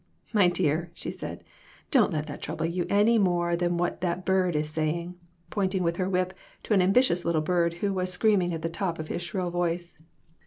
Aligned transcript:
"My 0.33 0.47
dear," 0.47 0.89
she 0.95 1.11
said, 1.11 1.43
"don't 1.91 2.11
let 2.11 2.25
that 2.25 2.41
trouble 2.41 2.65
you 2.65 2.87
any 2.89 3.19
more 3.19 3.55
than 3.55 3.77
what 3.77 4.01
that 4.01 4.25
bird 4.25 4.55
is 4.55 4.67
saying," 4.67 5.13
pointing 5.51 5.83
with 5.83 5.97
her 5.97 6.09
whip 6.09 6.33
to 6.63 6.73
an 6.73 6.81
ambitious 6.81 7.23
little 7.23 7.39
bird 7.43 7.75
who 7.85 7.93
was 7.93 8.11
screaming 8.11 8.51
at 8.51 8.63
the 8.63 8.67
top 8.67 8.97
of 8.97 9.09
his 9.09 9.21
shrill 9.21 9.51
voice. 9.51 9.99